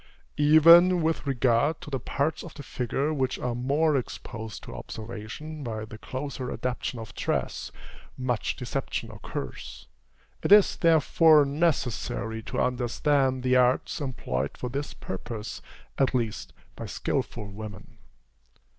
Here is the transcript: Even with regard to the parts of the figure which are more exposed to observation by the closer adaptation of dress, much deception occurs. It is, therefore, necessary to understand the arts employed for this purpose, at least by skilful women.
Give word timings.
Even 0.39 1.03
with 1.03 1.27
regard 1.27 1.79
to 1.81 1.91
the 1.91 1.99
parts 1.99 2.43
of 2.43 2.55
the 2.55 2.63
figure 2.63 3.13
which 3.13 3.37
are 3.37 3.53
more 3.53 3.95
exposed 3.95 4.63
to 4.63 4.73
observation 4.73 5.63
by 5.63 5.85
the 5.85 5.99
closer 5.99 6.49
adaptation 6.51 6.97
of 6.97 7.13
dress, 7.13 7.71
much 8.17 8.55
deception 8.55 9.11
occurs. 9.11 9.87
It 10.41 10.51
is, 10.51 10.75
therefore, 10.75 11.45
necessary 11.45 12.41
to 12.41 12.59
understand 12.59 13.43
the 13.43 13.57
arts 13.57 14.01
employed 14.01 14.57
for 14.57 14.69
this 14.71 14.95
purpose, 14.95 15.61
at 15.99 16.15
least 16.15 16.51
by 16.75 16.87
skilful 16.87 17.45
women. 17.51 17.99